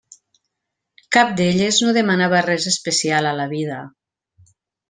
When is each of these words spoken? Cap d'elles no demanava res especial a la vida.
Cap 1.17 1.35
d'elles 1.41 1.79
no 1.85 1.93
demanava 1.99 2.41
res 2.49 2.67
especial 2.75 3.33
a 3.33 3.37
la 3.41 3.49
vida. 3.55 3.81